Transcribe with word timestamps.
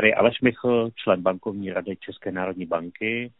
Tady 0.00 0.14
Aleš 0.14 0.40
Michl, 0.40 0.90
člen 0.94 1.22
bankovní 1.22 1.72
rady 1.72 1.96
České 1.96 2.32
národní 2.32 2.66
banky. 2.66 3.32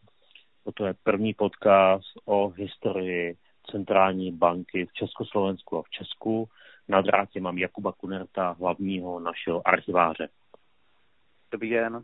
Toto 0.63 0.85
je 0.85 0.93
první 1.03 1.33
podcast 1.33 2.05
o 2.25 2.49
historii 2.49 3.37
centrální 3.71 4.31
banky 4.31 4.85
v 4.85 4.93
Československu 4.93 5.77
a 5.77 5.81
v 5.81 5.89
Česku. 5.89 6.49
Na 6.87 7.01
drátě 7.01 7.41
mám 7.41 7.57
Jakuba 7.57 7.91
Kunerta, 7.91 8.51
hlavního 8.51 9.19
našeho 9.19 9.67
archiváře. 9.67 10.29
Dobrý 11.51 11.69
den. 11.69 12.03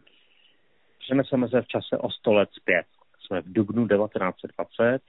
Přeneseme 1.00 1.50
se 1.50 1.62
v 1.62 1.68
čase 1.68 1.98
o 1.98 2.12
100 2.12 2.34
let 2.34 2.50
zpět. 2.52 2.86
Jsme 3.20 3.42
v 3.42 3.54
dubnu 3.54 3.88
1920. 3.88 5.02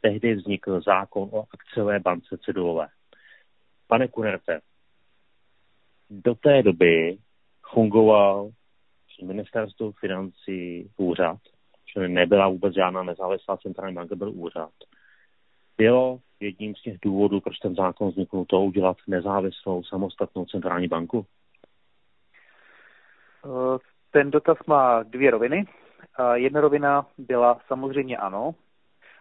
Tehdy 0.00 0.34
vznikl 0.34 0.80
zákon 0.80 1.28
o 1.32 1.44
akciové 1.54 2.00
bance 2.00 2.38
cedulové. 2.44 2.88
Pane 3.86 4.08
Kunerte, 4.08 4.60
do 6.10 6.34
té 6.34 6.62
doby 6.62 7.18
fungoval 7.72 8.50
při 9.08 9.24
ministerstvu 9.24 9.92
financí 9.92 10.90
úřad, 10.96 11.38
čili 11.86 12.08
nebyla 12.08 12.48
vůbec 12.48 12.74
žádná 12.74 13.02
nezávislá 13.02 13.56
centrální 13.56 13.94
banka, 13.94 14.14
byl 14.14 14.32
úřad. 14.34 14.70
Bylo 15.78 16.18
jedním 16.40 16.74
z 16.74 16.82
těch 16.82 16.96
důvodů, 17.02 17.40
proč 17.40 17.58
ten 17.58 17.74
zákon 17.74 18.08
vznikl, 18.08 18.44
to 18.44 18.60
udělat 18.60 18.96
nezávislou 19.06 19.82
samostatnou 19.84 20.44
centrální 20.44 20.88
banku? 20.88 21.26
Eh, 23.44 23.78
ten 24.10 24.30
dotaz 24.30 24.58
má 24.66 25.02
dvě 25.02 25.30
roviny. 25.30 25.66
Jedna 26.34 26.60
rovina 26.60 27.06
byla 27.18 27.60
samozřejmě 27.66 28.16
ano. 28.16 28.54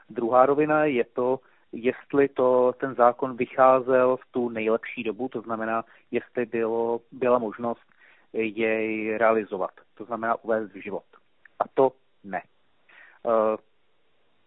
Druhá 0.10 0.46
rovina 0.46 0.86
je 0.86 1.06
to, 1.06 1.40
jestli 1.72 2.30
to 2.30 2.74
ten 2.80 2.96
zákon 2.96 3.38
vycházel 3.38 4.18
v 4.18 4.32
tu 4.32 4.50
nejlepší 4.50 5.04
dobu, 5.04 5.30
to 5.30 5.42
znamená, 5.42 5.84
jestli 6.12 6.46
bylo, 6.46 7.00
byla 7.12 7.40
možnost 7.40 7.82
jej 8.34 9.18
realizovat, 9.18 9.72
to 9.94 10.06
znamená 10.06 10.44
uvést 10.44 10.72
v 10.72 10.84
život. 10.84 11.04
A 11.60 11.64
to 11.74 11.92
ne. 12.24 12.42
Eh, 13.28 13.58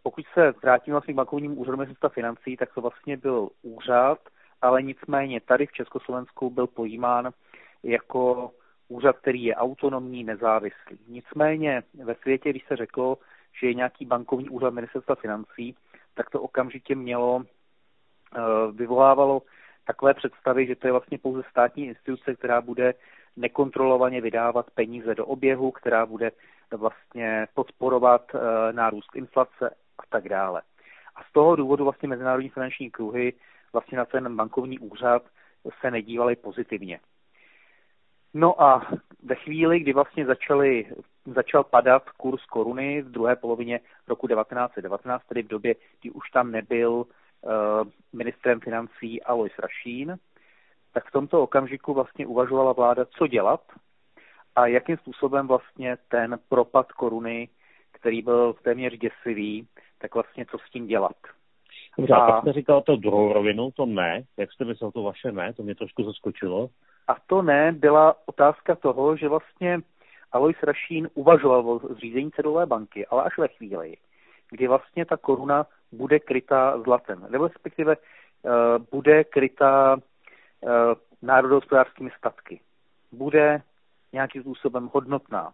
pokud 0.02 0.24
se 0.34 0.52
vrátím 0.62 0.92
vlastně 0.92 1.14
k 1.14 1.16
bankovním 1.16 1.58
úřadu 1.58 1.76
ministerstva 1.76 2.08
financí, 2.08 2.56
tak 2.56 2.74
to 2.74 2.80
vlastně 2.80 3.16
byl 3.16 3.48
úřad, 3.62 4.18
ale 4.62 4.82
nicméně 4.82 5.40
tady 5.40 5.66
v 5.66 5.72
Československu 5.72 6.50
byl 6.50 6.66
pojímán 6.66 7.30
jako 7.82 8.50
úřad, 8.88 9.18
který 9.18 9.44
je 9.44 9.56
autonomní, 9.56 10.24
nezávislý. 10.24 10.98
Nicméně 11.08 11.82
ve 12.04 12.14
světě, 12.14 12.50
když 12.50 12.64
se 12.66 12.76
řeklo, 12.76 13.18
že 13.60 13.66
je 13.66 13.74
nějaký 13.74 14.06
bankovní 14.06 14.48
úřad 14.48 14.74
ministerstva 14.74 15.14
financí, 15.14 15.76
tak 16.14 16.30
to 16.30 16.42
okamžitě 16.42 16.94
mělo, 16.94 17.44
eh, 17.44 18.40
vyvolávalo 18.72 19.42
takové 19.86 20.14
představy, 20.14 20.66
že 20.66 20.76
to 20.76 20.86
je 20.86 20.92
vlastně 20.92 21.18
pouze 21.18 21.42
státní 21.50 21.86
instituce, 21.86 22.34
která 22.34 22.60
bude 22.60 22.94
nekontrolovaně 23.36 24.20
vydávat 24.20 24.70
peníze 24.70 25.14
do 25.14 25.26
oběhu, 25.26 25.70
která 25.70 26.06
bude 26.06 26.32
vlastně 26.76 27.46
podporovat 27.54 28.22
eh, 28.34 28.72
nárůst 28.72 29.16
inflace 29.16 29.70
a 29.98 30.02
tak 30.08 30.28
dále. 30.28 30.62
A 31.16 31.22
z 31.22 31.32
toho 31.32 31.56
důvodu 31.56 31.84
vlastně 31.84 32.08
mezinárodní 32.08 32.48
finanční 32.48 32.90
kruhy 32.90 33.32
vlastně 33.72 33.98
na 33.98 34.04
ten 34.04 34.36
bankovní 34.36 34.78
úřad 34.78 35.22
se 35.80 35.90
nedívali 35.90 36.36
pozitivně. 36.36 37.00
No 38.34 38.62
a 38.62 38.86
ve 39.22 39.34
chvíli, 39.34 39.80
kdy 39.80 39.92
vlastně 39.92 40.26
začaly, 40.26 40.86
začal 41.34 41.64
padat 41.64 42.10
kurz 42.10 42.44
koruny 42.44 43.02
v 43.02 43.10
druhé 43.10 43.36
polovině 43.36 43.80
roku 44.08 44.28
1919, 44.28 45.22
tedy 45.28 45.42
v 45.42 45.48
době, 45.48 45.74
kdy 46.00 46.10
už 46.10 46.30
tam 46.30 46.50
nebyl 46.50 46.92
uh, 46.92 47.04
ministrem 48.12 48.60
financí 48.60 49.22
Alois 49.22 49.52
Rašín, 49.58 50.16
tak 50.96 51.08
v 51.08 51.12
tomto 51.12 51.42
okamžiku 51.42 51.94
vlastně 51.94 52.26
uvažovala 52.26 52.72
vláda, 52.72 53.04
co 53.04 53.26
dělat 53.26 53.60
a 54.56 54.66
jakým 54.66 54.96
způsobem 54.96 55.46
vlastně 55.46 55.96
ten 56.08 56.38
propad 56.48 56.92
koruny, 56.92 57.48
který 57.92 58.22
byl 58.22 58.52
téměř 58.52 58.98
děsivý, 58.98 59.68
tak 59.98 60.14
vlastně 60.14 60.46
co 60.46 60.58
s 60.58 60.70
tím 60.70 60.86
dělat. 60.86 61.16
Dobře, 61.98 62.14
a 62.14 62.26
pak 62.26 62.40
jste 62.40 62.52
říkal 62.52 62.82
to 62.82 62.96
druhou 62.96 63.32
rovinu, 63.32 63.70
to 63.70 63.86
ne. 63.86 64.22
Jak 64.36 64.52
jste 64.52 64.64
myslel 64.64 64.92
to 64.92 65.02
vaše 65.02 65.32
ne? 65.32 65.52
To 65.52 65.62
mě 65.62 65.74
trošku 65.74 66.02
zaskočilo. 66.02 66.68
A 67.08 67.16
to 67.26 67.42
ne 67.42 67.72
byla 67.72 68.14
otázka 68.26 68.74
toho, 68.74 69.16
že 69.16 69.28
vlastně 69.28 69.80
Alois 70.32 70.56
Rašín 70.62 71.08
uvažoval 71.14 71.70
o 71.70 71.78
zřízení 71.78 72.30
cedulové 72.30 72.66
banky, 72.66 73.06
ale 73.06 73.24
až 73.24 73.38
ve 73.38 73.48
chvíli, 73.48 73.96
kdy 74.50 74.68
vlastně 74.68 75.04
ta 75.04 75.16
koruna 75.16 75.66
bude 75.92 76.20
krytá 76.20 76.80
zlatem, 76.80 77.26
nebo 77.30 77.48
respektive 77.48 77.96
uh, 77.96 78.52
bude 78.90 79.24
krytá 79.24 79.96
národohospodářskými 81.22 82.10
statky. 82.18 82.60
Bude 83.12 83.62
nějakým 84.12 84.42
způsobem 84.42 84.90
hodnotná. 84.92 85.52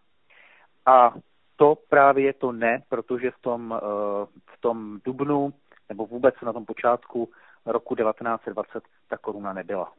A 0.87 1.15
to 1.57 1.75
právě 1.89 2.25
je 2.25 2.33
to 2.33 2.53
ne, 2.53 2.83
protože 2.89 3.31
v 3.31 3.39
tom, 3.41 3.71
uh, 3.71 3.79
v 4.55 4.61
tom 4.61 5.01
dubnu 5.05 5.53
nebo 5.89 6.07
vůbec 6.07 6.35
na 6.43 6.53
tom 6.53 6.65
počátku 6.65 7.29
roku 7.67 7.95
1920 7.95 8.85
ta 9.09 9.17
koruna 9.17 9.53
nebyla. 9.53 9.93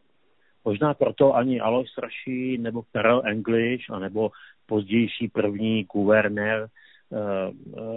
Možná 0.66 0.94
proto 0.94 1.36
ani 1.36 1.62
Alois 1.62 1.98
Raší 1.98 2.58
nebo 2.58 2.84
Karel 2.92 3.22
English, 3.26 3.90
anebo 3.90 4.32
pozdější 4.66 5.28
první 5.28 5.84
guvernér, 5.84 6.68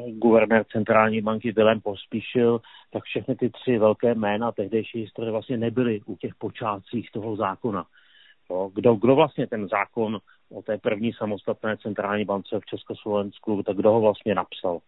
guvernér 0.08 0.64
centrální 0.64 1.20
banky 1.20 1.52
Vilém 1.52 1.80
Pospíšil, 1.80 2.60
tak 2.90 3.02
všechny 3.02 3.36
ty 3.36 3.50
tři 3.50 3.78
velké 3.78 4.14
jména 4.14 4.52
tehdejší 4.52 5.00
historie 5.00 5.32
vlastně 5.32 5.56
nebyly 5.56 6.00
u 6.06 6.16
těch 6.16 6.34
počátcích 6.34 7.10
toho 7.12 7.36
zákona. 7.36 7.86
Kdo, 8.72 8.94
kdo 8.94 9.14
vlastně 9.14 9.46
ten 9.46 9.68
zákon 9.68 10.18
o 10.50 10.62
té 10.62 10.78
první 10.78 11.12
samostatné 11.12 11.76
centrální 11.76 12.24
bance 12.24 12.60
v 12.60 12.66
Československu, 12.66 13.62
tak 13.62 13.76
kdo 13.76 13.92
ho 13.92 14.00
vlastně 14.00 14.34
napsal? 14.34 14.78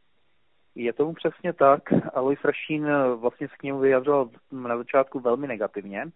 Je 0.74 0.92
tomu 0.92 1.12
přesně 1.12 1.52
tak. 1.52 1.82
Alois 2.14 2.38
Rašín 2.44 2.86
vlastně 3.20 3.48
se 3.48 3.56
k 3.58 3.62
němu 3.62 3.78
vyjadřoval 3.78 4.30
na 4.52 4.76
začátku 4.76 5.20
velmi 5.20 5.46
negativně 5.46 6.06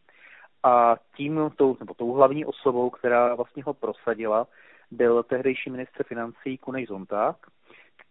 a 0.62 0.96
tím, 1.16 1.50
tou, 1.56 1.76
nebo 1.80 1.94
tou 1.94 2.12
hlavní 2.12 2.44
osobou, 2.44 2.90
která 2.90 3.34
vlastně 3.34 3.62
ho 3.62 3.74
prosadila, 3.74 4.46
byl 4.90 5.22
tehdejší 5.22 5.70
ministr 5.70 6.04
financí 6.04 6.58
Kunej 6.58 6.86
Zonták, 6.86 7.36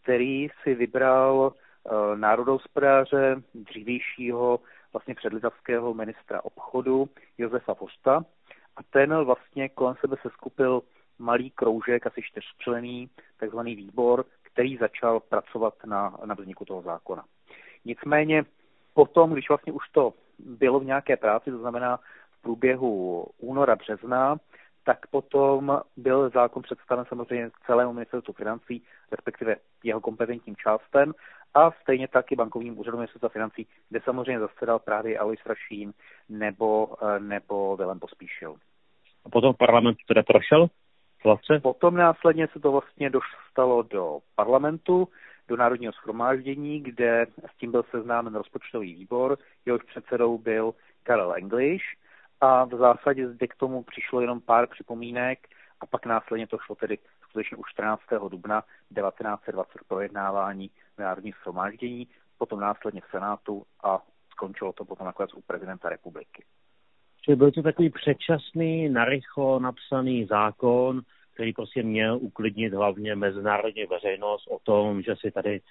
který 0.03 0.47
si 0.63 0.75
vybral 0.75 1.53
uh, 1.83 1.93
národohospodáře, 2.15 3.41
dřívějšího 3.53 4.59
vlastně 4.93 5.15
předlitavského 5.15 5.93
ministra 5.93 6.45
obchodu 6.45 7.09
Josefa 7.37 7.75
Posta 7.75 8.25
a 8.75 8.83
ten 8.89 9.23
vlastně 9.23 9.69
kolem 9.69 9.95
sebe 10.01 10.17
se 10.21 10.29
skupil 10.29 10.81
malý 11.19 11.51
kroužek, 11.51 12.07
asi 12.07 12.21
čtyřčlený, 12.21 13.09
takzvaný 13.39 13.75
výbor, 13.75 14.25
který 14.43 14.77
začal 14.77 15.19
pracovat 15.19 15.73
na, 15.85 16.17
na 16.25 16.35
vzniku 16.35 16.65
toho 16.65 16.81
zákona. 16.81 17.23
Nicméně 17.85 18.43
potom, 18.93 19.33
když 19.33 19.49
vlastně 19.49 19.73
už 19.73 19.89
to 19.91 20.13
bylo 20.39 20.79
v 20.79 20.85
nějaké 20.85 21.17
práci, 21.17 21.51
to 21.51 21.57
znamená 21.57 21.99
průběhu 22.41 23.25
února, 23.37 23.75
března, 23.75 24.35
tak 24.83 25.07
potom 25.07 25.81
byl 25.97 26.29
zákon 26.29 26.63
představen 26.63 27.05
samozřejmě 27.05 27.49
celému 27.65 27.93
ministerstvu 27.93 28.33
financí, 28.33 28.83
respektive 29.11 29.55
jeho 29.83 30.01
kompetentním 30.01 30.55
částem 30.55 31.13
a 31.53 31.71
stejně 31.71 32.07
tak 32.07 32.31
i 32.31 32.35
bankovním 32.35 32.79
úřadu 32.79 32.97
ministerstva 32.97 33.29
financí, 33.29 33.67
kde 33.89 33.99
samozřejmě 34.03 34.39
zasedal 34.39 34.79
právě 34.79 35.19
Alois 35.19 35.39
Rašín 35.45 35.93
nebo, 36.29 36.87
eh, 37.01 37.19
nebo 37.19 37.77
Vilem 37.77 37.99
Pospíšil. 37.99 38.55
A 39.25 39.29
potom 39.29 39.55
parlament 39.55 39.97
teda 40.07 40.23
prošel? 40.23 40.67
Hladce? 41.23 41.59
Potom 41.59 41.95
následně 41.95 42.47
se 42.47 42.59
to 42.59 42.71
vlastně 42.71 43.09
dostalo 43.09 43.81
do 43.81 44.19
parlamentu, 44.35 45.07
do 45.47 45.57
Národního 45.57 45.93
schromáždění, 45.93 46.83
kde 46.83 47.25
s 47.53 47.57
tím 47.57 47.71
byl 47.71 47.83
seznámen 47.83 48.35
rozpočtový 48.35 48.93
výbor, 48.93 49.37
jehož 49.65 49.81
předsedou 49.83 50.37
byl 50.37 50.73
Karel 51.03 51.33
English 51.33 51.83
a 52.41 52.65
v 52.65 52.75
zásadě 52.75 53.29
zde 53.29 53.47
k 53.47 53.55
tomu 53.55 53.83
přišlo 53.83 54.21
jenom 54.21 54.41
pár 54.41 54.67
připomínek 54.67 55.47
a 55.79 55.85
pak 55.85 56.05
následně 56.05 56.47
to 56.47 56.57
šlo 56.57 56.75
tedy 56.75 56.97
skutečně 57.21 57.57
už 57.57 57.69
14. 57.71 58.01
dubna 58.29 58.61
1920 58.61 59.79
projednávání 59.87 60.69
v 60.97 60.99
Národních 60.99 61.35
shromáždění, 61.43 62.07
potom 62.37 62.59
následně 62.59 63.01
v 63.01 63.11
Senátu 63.11 63.63
a 63.83 63.99
skončilo 64.31 64.73
to 64.73 64.85
potom 64.85 65.05
nakonec 65.05 65.33
u 65.33 65.41
prezidenta 65.41 65.89
republiky. 65.89 66.43
Čili 67.21 67.35
byl 67.35 67.51
to 67.51 67.61
takový 67.61 67.89
předčasný, 67.89 68.89
narychlo 68.89 69.59
napsaný 69.59 70.25
zákon, 70.25 71.01
který 71.33 71.53
prostě 71.53 71.83
měl 71.83 72.17
uklidnit 72.17 72.73
hlavně 72.73 73.15
mezinárodní 73.15 73.85
veřejnost 73.85 74.47
o 74.47 74.59
tom, 74.63 75.01
že 75.01 75.15
si 75.15 75.31
tady 75.31 75.61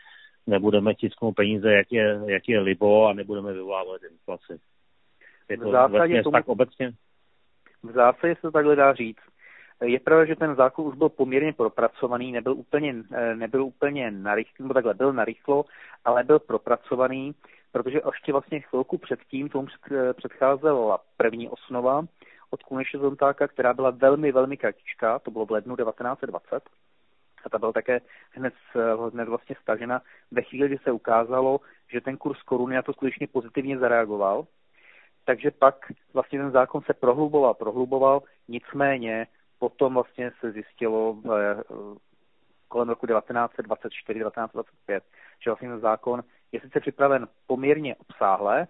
nebudeme 0.46 0.94
tisknout 0.94 1.34
peníze, 1.34 1.72
jak 1.72 1.92
je, 1.92 2.20
jak 2.26 2.48
je 2.48 2.60
libo 2.60 3.06
a 3.06 3.12
nebudeme 3.12 3.52
vyvolávat 3.52 4.00
inflaci. 4.10 4.60
Je 5.50 5.58
to 5.58 5.68
v 5.68 5.72
zásadě 5.72 6.22
tomu, 6.22 6.32
tak 6.32 6.48
obecně? 6.48 6.92
V 7.82 7.92
zásadě 7.92 8.34
se 8.34 8.40
to 8.40 8.50
takhle 8.50 8.76
dá 8.76 8.94
říct. 8.94 9.20
Je 9.84 10.00
pravda, 10.00 10.24
že 10.24 10.36
ten 10.36 10.54
zákon 10.54 10.86
už 10.86 10.94
byl 10.94 11.08
poměrně 11.08 11.52
propracovaný, 11.52 12.32
nebyl 12.32 12.52
úplně, 12.52 12.94
eh, 13.12 13.34
nebyl 13.34 13.64
úplně 13.64 14.10
narychlo, 14.10 14.64
nebo 14.64 14.74
takhle 14.74 14.94
byl 14.94 15.12
narychlo, 15.12 15.64
ale 16.04 16.24
byl 16.24 16.38
propracovaný, 16.38 17.34
protože 17.72 18.00
ještě 18.06 18.32
vlastně 18.32 18.60
chvilku 18.60 18.98
předtím 18.98 19.48
tomu 19.48 19.68
eh, 19.92 20.12
předcházela 20.14 21.00
první 21.16 21.48
osnova, 21.48 22.04
od 22.50 22.62
Kuneše 22.62 22.98
Zontáka, 22.98 23.48
která 23.48 23.74
byla 23.74 23.90
velmi, 23.90 24.32
velmi 24.32 24.56
kratičká, 24.56 25.18
to 25.18 25.30
bylo 25.30 25.46
v 25.46 25.50
lednu 25.50 25.76
1920, 25.76 26.62
a 27.44 27.48
ta 27.48 27.58
byla 27.58 27.72
také 27.72 28.00
hned, 28.30 28.54
hned 29.12 29.28
vlastně 29.28 29.56
stažena 29.62 30.02
ve 30.30 30.42
chvíli, 30.42 30.68
kdy 30.68 30.78
se 30.78 30.92
ukázalo, 30.92 31.60
že 31.92 32.00
ten 32.00 32.16
kurz 32.16 32.42
koruny 32.42 32.74
na 32.74 32.82
to 32.82 32.92
skutečně 32.92 33.26
pozitivně 33.26 33.78
zareagoval. 33.78 34.46
Takže 35.30 35.50
pak 35.50 35.92
vlastně 36.14 36.38
ten 36.38 36.50
zákon 36.50 36.82
se 36.82 36.94
prohluboval, 36.94 37.54
prohluboval, 37.54 38.22
nicméně 38.48 39.26
potom 39.58 39.94
vlastně 39.94 40.30
se 40.40 40.52
zjistilo 40.52 41.12
v, 41.12 41.56
kolem 42.68 42.88
roku 42.88 43.06
1924-1925, 43.06 45.00
že 45.44 45.50
vlastně 45.50 45.68
ten 45.68 45.80
zákon 45.80 46.22
je 46.52 46.60
sice 46.60 46.80
připraven 46.80 47.28
poměrně 47.46 47.96
obsáhle, 47.96 48.66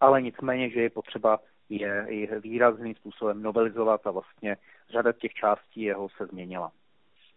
ale 0.00 0.22
nicméně, 0.22 0.70
že 0.70 0.80
je 0.80 0.90
potřeba 0.90 1.38
je, 1.68 2.06
je 2.08 2.40
výrazným 2.40 2.94
způsobem 2.94 3.42
novelizovat 3.42 4.06
a 4.06 4.10
vlastně 4.10 4.56
řada 4.90 5.12
těch 5.12 5.32
částí 5.32 5.82
jeho 5.82 6.08
se 6.08 6.26
změnila. 6.26 6.72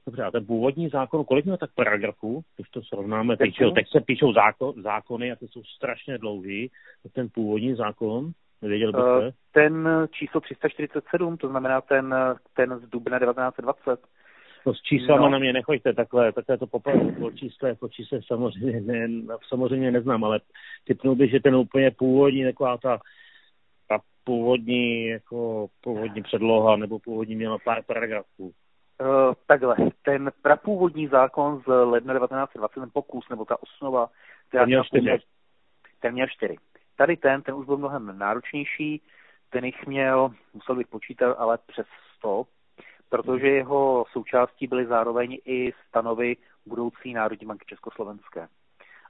Dobře, 0.05 0.23
a 0.23 0.31
ten 0.31 0.45
původní 0.45 0.89
zákon, 0.89 1.25
kolik 1.25 1.45
měl 1.45 1.57
tak 1.57 1.69
paragrafů, 1.75 2.41
když 2.55 2.69
to 2.69 2.81
srovnáme, 2.81 3.37
teď, 3.37 3.53
teď 3.75 3.89
se 3.89 4.01
píšou 4.01 4.33
zákon, 4.33 4.81
zákony 4.81 5.31
a 5.31 5.35
ty 5.35 5.47
jsou 5.47 5.63
strašně 5.63 6.17
dlouhý, 6.17 6.71
ten 7.13 7.29
původní 7.29 7.75
zákon, 7.75 8.31
nevěděl 8.61 8.91
byste? 8.91 9.27
Uh, 9.27 9.31
ten 9.51 9.89
číslo 10.11 10.41
347, 10.41 11.37
to 11.37 11.49
znamená 11.49 11.81
ten, 11.81 12.15
ten 12.53 12.79
z 12.79 12.89
dubna 12.89 13.19
1920. 13.19 13.99
No 14.65 14.73
s 14.73 14.81
číslama 14.81 15.21
no. 15.21 15.29
na 15.29 15.39
mě 15.39 15.53
nechoďte 15.53 15.93
takhle, 15.93 16.31
takhle 16.31 16.57
to 16.57 16.67
popadlo 16.67 17.11
po 17.19 17.31
čísle, 17.31 17.75
po 17.75 17.89
čísle 17.89 18.19
samozřejmě, 18.27 18.81
ne, 18.81 19.07
samozřejmě 19.47 19.91
neznám, 19.91 20.23
ale 20.23 20.39
typnul 20.83 21.15
bych, 21.15 21.31
že 21.31 21.39
ten 21.39 21.55
úplně 21.55 21.91
původní, 21.91 22.43
taková 22.43 22.77
ta, 22.77 22.99
ta 23.87 23.99
původní, 24.23 25.07
jako 25.07 25.67
původní 25.81 26.23
předloha 26.23 26.75
nebo 26.75 26.99
původní 26.99 27.35
měla 27.35 27.57
pár 27.63 27.83
paragrafů. 27.83 28.43
Uh, 29.01 29.33
takhle, 29.47 29.75
ten 30.05 30.31
prapůvodní 30.41 31.07
zákon 31.07 31.61
z 31.61 31.67
ledna 31.67 32.13
1920, 32.13 32.79
ten 32.79 32.89
pokus, 32.93 33.29
nebo 33.29 33.45
ta 33.45 33.63
osnova, 33.63 34.09
která 34.47 34.63
ten 34.63 34.69
měl 34.69 34.83
čtyři. 34.83 35.19
Ten 35.99 36.13
měl 36.13 36.27
čtyři. 36.27 36.55
Tady 37.01 37.17
ten, 37.17 37.41
ten 37.41 37.55
už 37.55 37.65
byl 37.65 37.77
mnohem 37.77 38.17
náročnější, 38.17 39.01
ten 39.49 39.65
jich 39.65 39.85
měl, 39.87 40.33
musel 40.53 40.75
bych 40.75 40.87
počítat, 40.87 41.33
ale 41.33 41.57
přes 41.67 41.87
100, 42.17 42.45
protože 43.09 43.47
jeho 43.47 44.05
součástí 44.11 44.67
byly 44.67 44.85
zároveň 44.85 45.37
i 45.45 45.73
stanovy 45.87 46.37
budoucí 46.65 47.13
Národní 47.13 47.47
banky 47.47 47.65
Československé. 47.65 48.41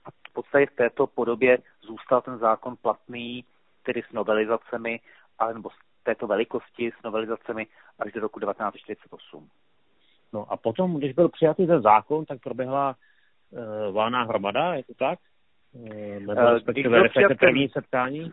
A 0.05 0.11
v 0.11 0.33
podstatě 0.33 0.65
v 0.65 0.75
této 0.75 1.07
podobě 1.07 1.57
zůstal 1.81 2.21
ten 2.21 2.38
zákon 2.38 2.75
platný, 2.81 3.45
tedy 3.83 4.03
s 4.09 4.13
novelizacemi, 4.13 4.99
ale 5.39 5.53
nebo 5.53 5.69
z 5.69 6.03
této 6.03 6.27
velikosti 6.27 6.91
s 6.99 7.03
novelizacemi 7.03 7.67
až 7.99 8.11
do 8.11 8.21
roku 8.21 8.39
1948. 8.39 9.49
No 10.33 10.51
a 10.51 10.57
potom, 10.57 10.95
když 10.97 11.13
byl 11.13 11.29
přijatý 11.29 11.67
ten 11.67 11.81
zákon, 11.81 12.25
tak 12.25 12.41
proběhla 12.41 12.95
uh, 13.49 13.95
válná 13.95 14.23
hromada, 14.23 14.73
je 14.73 14.83
to 14.83 14.93
tak? 14.93 15.19
Uh, 15.73 16.19
nebo 16.19 16.53
respektive 16.53 17.09
přijat 17.09 17.31
první 17.39 17.69
setkání? 17.69 18.31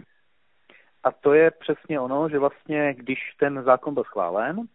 A 1.05 1.13
to 1.13 1.35
je 1.35 1.51
přesně 1.51 2.01
ono, 2.01 2.29
že 2.29 2.39
vlastně, 2.39 2.95
když 2.95 3.19
ten 3.39 3.63
zákon 3.63 3.95
byl 3.95 4.05
schválen, 4.05 4.69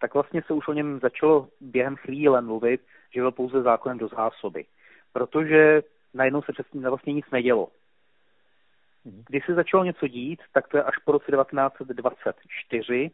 tak 0.00 0.14
vlastně 0.14 0.42
se 0.42 0.52
už 0.52 0.68
o 0.68 0.72
něm 0.72 1.00
začalo 1.00 1.48
během 1.60 1.96
chvíle 1.96 2.40
mluvit, 2.40 2.80
že 3.14 3.20
byl 3.20 3.32
pouze 3.32 3.62
zákonem 3.62 3.98
do 3.98 4.08
zásoby. 4.08 4.64
Protože 5.12 5.82
najednou 6.14 6.42
se 6.42 6.52
přesně 6.52 6.88
vlastně 6.88 7.12
nic 7.12 7.26
nedělo. 7.32 7.68
Mhm. 9.04 9.24
Když 9.28 9.46
se 9.46 9.54
začalo 9.54 9.84
něco 9.84 10.08
dít, 10.08 10.42
tak 10.52 10.68
to 10.68 10.76
je 10.76 10.82
až 10.82 10.98
po 11.04 11.12
roce 11.12 11.32
1924, 11.32 13.10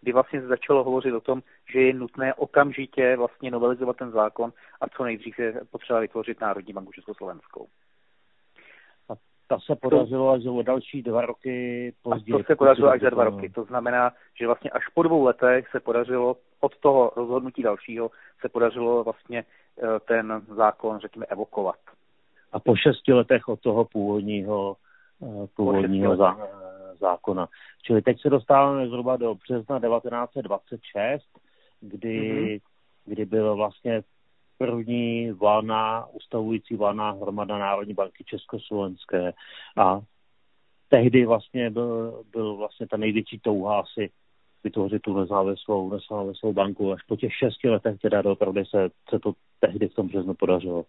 kdy 0.00 0.12
vlastně 0.12 0.40
se 0.40 0.46
začalo 0.46 0.84
hovořit 0.84 1.12
o 1.12 1.20
tom, 1.20 1.42
že 1.72 1.80
je 1.80 1.92
nutné 1.92 2.34
okamžitě 2.34 3.16
vlastně 3.16 3.50
novelizovat 3.50 3.96
ten 3.96 4.10
zákon 4.10 4.52
a 4.80 4.88
co 4.88 5.04
nejdřív 5.04 5.38
je 5.38 5.60
potřeba 5.70 6.00
vytvořit 6.00 6.40
Národní 6.40 6.72
banku 6.72 6.92
Československou. 6.92 7.68
Ta 9.50 9.58
se 9.66 9.76
podařilo 9.76 10.30
až 10.30 10.46
o 10.46 10.62
další 10.62 11.02
dva 11.02 11.26
roky 11.26 11.92
později. 12.02 12.34
A 12.34 12.38
to 12.38 12.44
se 12.46 12.56
podařilo 12.56 12.88
až 12.88 13.00
za 13.00 13.10
dva 13.10 13.24
roky. 13.24 13.48
To 13.48 13.64
znamená, 13.64 14.12
že 14.40 14.46
vlastně 14.46 14.70
až 14.70 14.82
po 14.94 15.02
dvou 15.02 15.24
letech 15.24 15.68
se 15.70 15.80
podařilo 15.80 16.36
od 16.60 16.76
toho 16.76 17.12
rozhodnutí 17.16 17.62
dalšího 17.62 18.10
se 18.40 18.48
podařilo 18.48 19.04
vlastně 19.04 19.44
eh, 19.44 20.00
ten 20.08 20.42
zákon, 20.56 20.98
řekněme, 20.98 21.26
evokovat. 21.26 21.76
A 22.52 22.60
po 22.60 22.76
šesti 22.76 23.12
letech 23.12 23.48
od 23.48 23.60
toho 23.60 23.84
původního, 23.84 24.76
eh, 25.22 25.46
původního 25.56 26.16
zá, 26.16 26.48
zákona. 27.00 27.48
Čili 27.82 28.02
teď 28.02 28.20
se 28.20 28.30
dostáváme 28.30 28.88
zhruba 28.88 29.16
do 29.16 29.34
března 29.34 29.80
1926, 29.80 31.22
kdy, 31.80 32.18
mm-hmm. 32.20 32.60
kdy 33.04 33.24
byl 33.24 33.56
vlastně 33.56 34.02
první 34.60 35.32
valná, 35.32 36.06
ustavující 36.12 36.76
valná 36.76 37.10
hromada 37.10 37.58
Národní 37.58 37.94
banky 37.94 38.24
Československé 38.24 39.32
a 39.76 40.00
tehdy 40.88 41.26
vlastně 41.26 41.70
byl, 41.70 42.22
byl 42.32 42.56
vlastně 42.56 42.86
ta 42.88 42.96
největší 42.96 43.38
touha 43.38 43.80
asi 43.80 44.10
vytvořit 44.64 45.02
tu 45.02 45.18
nezávislou, 45.18 45.90
nezávislou 45.90 46.52
banku. 46.52 46.92
Až 46.92 47.02
po 47.02 47.16
těch 47.16 47.34
šesti 47.34 47.68
letech 47.68 48.00
teda 48.00 48.22
opravdu 48.24 48.64
se, 48.64 48.90
se 49.08 49.18
to 49.18 49.32
tehdy 49.60 49.88
v 49.88 49.94
tom 49.94 50.08
březnu 50.08 50.34
podařilo. 50.34 50.84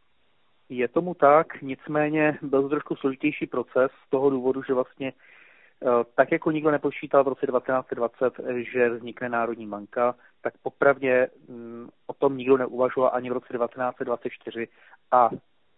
Je 0.70 0.88
tomu 0.88 1.14
tak, 1.14 1.62
nicméně 1.62 2.38
byl 2.42 2.62
to 2.62 2.70
trošku 2.70 2.96
složitější 2.96 3.48
proces 3.48 3.92
z 4.08 4.10
toho 4.10 4.30
důvodu, 4.30 4.64
že 4.64 4.74
vlastně 4.74 5.14
Eh, 5.86 6.04
tak 6.16 6.32
jako 6.32 6.52
nikdo 6.52 6.72
nepočítal 6.72 7.24
v 7.24 7.28
roce 7.28 7.48
1920, 7.48 8.34
že 8.74 8.90
vznikne 8.90 9.30
Národní 9.30 9.68
banka, 9.68 10.16
tak 10.42 10.54
popravdě 10.64 11.30
mm, 11.48 11.90
o 12.08 12.14
tom 12.14 12.38
nikdo 12.38 12.58
neuvažoval 12.58 13.12
ani 13.14 13.30
v 13.30 13.34
roce 13.34 13.54
1924 13.54 14.68
a 15.12 15.30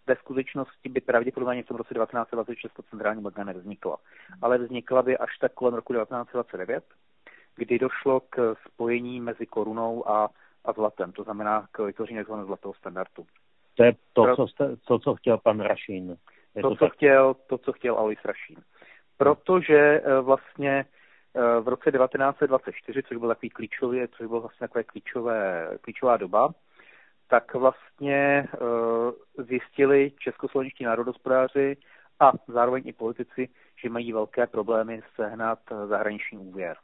ve 0.08 0.16
skutečnosti 0.16 0.90
by 0.90 1.02
pravděpodobně 1.02 1.64
v 1.64 1.68
tom 1.68 1.78
roce 1.78 1.94
1926 1.94 2.74
to 2.74 2.84
centrální 2.84 3.22
banka 3.22 3.44
nevznikla. 3.44 3.98
Ale 4.42 4.58
vznikla 4.58 5.02
by 5.02 5.18
až 5.18 5.38
tak 5.38 5.54
kolem 5.54 5.74
roku 5.74 5.94
1929, 5.94 6.84
kdy 7.56 7.80
došlo 7.80 8.20
k 8.20 8.56
spojení 8.68 9.22
mezi 9.22 9.46
korunou 9.46 10.10
a, 10.10 10.30
a 10.66 10.74
zlatem, 10.74 11.12
to 11.12 11.24
znamená 11.24 11.68
k 11.72 11.80
vytvoření 11.80 12.24
tzv. 12.24 12.34
zlatého 12.46 12.74
standardu. 12.74 13.26
To 13.76 13.84
je 13.84 13.94
to, 14.14 14.36
co, 14.36 14.48
jste, 14.48 14.76
to, 14.88 15.00
co 15.00 15.16
chtěl 15.16 15.38
pan 15.38 15.60
Rašín. 15.60 16.18
Je 16.56 16.62
to, 16.62 16.70
to, 16.70 16.76
co 16.76 16.90
chtěl, 16.90 17.34
to, 17.34 17.58
co 17.58 17.74
chtěl 17.74 17.98
Alois 17.98 18.26
Rašín 18.26 18.58
protože 19.18 20.02
eh, 20.04 20.22
vlastně 20.22 20.86
v 21.36 21.68
roce 21.68 21.92
1924, 21.92 23.04
což 23.04 23.18
byl 23.18 23.30
takový 23.30 23.50
klíčový, 23.50 24.08
což 24.18 24.28
byl 24.28 24.40
vlastně 24.40 24.68
takové 24.68 24.84
klíčové, 24.84 25.70
klíčová 25.82 26.18
doba, 26.18 26.50
tak 27.28 27.54
vlastně 27.54 28.48
uh, 28.62 29.46
zjistili 29.46 30.12
českoslovenští 30.20 30.84
národospodáři 30.84 31.78
a 32.20 32.32
zároveň 32.48 32.84
i 32.86 32.94
politici, 32.94 33.50
že 33.84 33.90
mají 33.90 34.14
velké 34.14 34.48
problémy 34.48 35.02
sehnat 35.16 35.60
zahraniční 35.88 36.38
úvěr. 36.38 36.78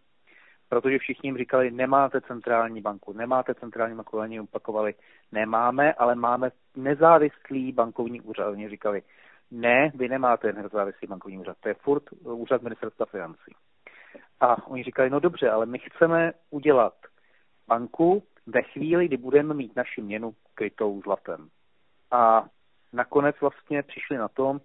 Protože 0.70 0.98
všichni 1.00 1.27
jim 1.27 1.38
říkali, 1.38 1.72
nemáte 1.72 2.22
centrální 2.22 2.82
banku, 2.82 3.13
nemáte 3.13 3.56
centrální 3.56 3.96
banku, 3.96 4.18
oni 4.18 4.39
opakovali, 4.39 4.94
nemáme, 5.32 5.94
ale 5.94 6.15
máme 6.15 6.50
nezávislý 6.75 7.72
bankovní 7.72 8.22
úřad. 8.22 8.48
Oni 8.50 8.70
říkali, 8.70 9.01
ne, 9.51 9.91
vy 9.96 10.10
nemáte 10.10 10.53
nezávislý 10.53 11.08
bankovní 11.08 11.38
úřad, 11.38 11.58
to 11.60 11.68
je 11.68 11.74
furt 11.74 12.03
úřad 12.24 12.62
ministerstva 12.62 13.06
financí. 13.06 13.51
A 14.39 14.67
oni 14.67 14.84
říkali, 14.84 15.10
no 15.10 15.19
dobře, 15.19 15.50
ale 15.50 15.65
my 15.65 15.79
chceme 15.79 16.31
udělat 16.50 16.93
banku 17.67 18.24
ve 18.48 18.62
chvíli, 18.62 19.08
kdy 19.08 19.17
budeme 19.17 19.53
mít 19.53 19.75
naši 19.75 20.01
měnu 20.01 20.36
krytou 20.53 21.01
zlatem. 21.01 21.50
A 22.12 22.46
nakonec 22.93 23.36
vlastně 23.41 23.84
přišli 23.84 24.17
na 24.17 24.27
tom, 24.27 24.62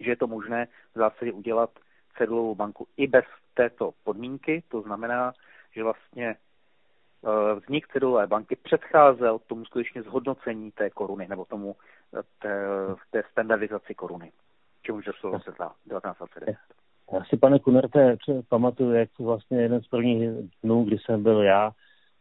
že 0.00 0.10
je 0.10 0.16
to 0.16 0.26
možné 0.26 0.66
v 0.94 0.98
zásadě 0.98 1.32
udělat 1.32 1.70
cedulovou 2.18 2.54
banku 2.54 2.86
i 2.96 3.06
bez 3.06 3.24
této 3.54 3.94
podmínky, 4.04 4.62
to 4.68 4.82
znamená, 4.82 5.32
že 5.72 5.82
vlastně 5.82 6.36
Eh, 7.24 7.54
vznik 7.54 7.88
cedulové 7.88 8.26
banky 8.26 8.56
předcházel 8.56 9.38
tomu 9.38 9.64
skutečně 9.64 10.02
zhodnocení 10.02 10.70
té 10.70 10.90
koruny 10.90 11.28
nebo 11.28 11.44
tomu 11.44 11.76
eh, 12.18 12.22
té, 12.38 12.66
té 13.10 13.22
standardizaci 13.30 13.94
koruny, 13.94 14.32
čemuž 14.82 15.04
došlo 15.04 15.30
v 15.30 15.32
roce 15.32 15.50
1929. 15.50 16.58
Já 17.12 17.24
si, 17.24 17.36
pane 17.36 17.58
Kunerte, 17.58 18.16
pamatuju, 18.48 18.92
jak 18.92 19.18
vlastně 19.18 19.58
jeden 19.58 19.82
z 19.82 19.88
prvních 19.88 20.28
dnů, 20.62 20.84
kdy 20.84 20.98
jsem 20.98 21.22
byl 21.22 21.42
já, 21.42 21.72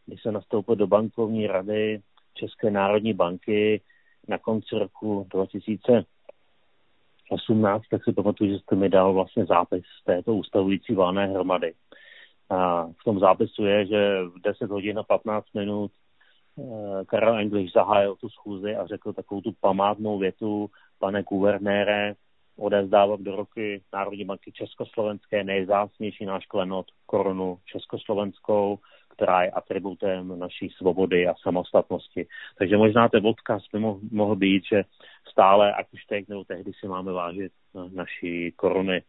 když 0.05 0.21
jsem 0.21 0.33
nastoupil 0.33 0.75
do 0.75 0.87
bankovní 0.87 1.47
rady 1.47 2.01
České 2.33 2.71
národní 2.71 3.13
banky 3.13 3.81
na 4.27 4.37
konci 4.37 4.75
roku 4.75 5.27
2018, 5.29 7.83
tak 7.91 8.03
si 8.03 8.13
pamatuju, 8.13 8.53
že 8.53 8.59
jste 8.59 8.75
mi 8.75 8.89
dal 8.89 9.13
vlastně 9.13 9.45
zápis 9.45 9.83
z 10.01 10.03
této 10.03 10.35
ustavující 10.35 10.95
válné 10.95 11.27
hromady. 11.27 11.73
A 12.49 12.85
v 12.85 13.03
tom 13.05 13.19
zápisu 13.19 13.65
je, 13.65 13.85
že 13.85 14.23
v 14.23 14.41
10 14.41 14.71
hodin 14.71 14.99
a 14.99 15.03
15 15.03 15.45
minut 15.53 15.91
eh, 16.59 17.05
Karel 17.05 17.39
English 17.39 17.73
zahájil 17.73 18.15
tu 18.15 18.29
schůzi 18.29 18.75
a 18.75 18.87
řekl 18.87 19.13
takovou 19.13 19.41
tu 19.41 19.51
památnou 19.61 20.19
větu, 20.19 20.69
pane 20.99 21.23
guvernére, 21.23 22.15
odezdávat 22.59 23.19
do 23.19 23.35
roky 23.35 23.81
Národní 23.93 24.25
banky 24.25 24.51
Československé 24.51 25.43
nejzácnější 25.43 26.25
náš 26.25 26.45
klenot 26.45 26.85
korunu 27.05 27.57
československou, 27.65 28.79
která 29.09 29.43
je 29.43 29.51
atributem 29.51 30.39
naší 30.39 30.69
svobody 30.69 31.27
a 31.27 31.33
samostatnosti. 31.43 32.27
Takže 32.57 32.77
možná 32.77 33.09
ten 33.09 33.27
odkaz 33.27 33.63
by 33.73 33.79
mohl, 33.79 33.99
mohl 34.11 34.35
být, 34.35 34.63
že 34.71 34.83
stále, 35.31 35.73
ať 35.73 35.93
už 35.93 36.05
teď 36.05 36.27
nebo 36.27 36.43
tehdy 36.43 36.71
si 36.79 36.87
máme 36.87 37.11
vážit 37.11 37.51
naší 37.93 38.51
koruny 38.51 39.03